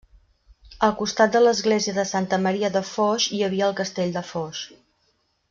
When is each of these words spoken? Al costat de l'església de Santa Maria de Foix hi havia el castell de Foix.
Al 0.87 0.95
costat 1.01 1.35
de 1.35 1.41
l'església 1.43 1.93
de 1.97 2.05
Santa 2.13 2.41
Maria 2.47 2.73
de 2.77 2.83
Foix 2.93 3.29
hi 3.39 3.43
havia 3.49 3.69
el 3.69 3.77
castell 3.83 4.17
de 4.19 4.25
Foix. 4.33 4.65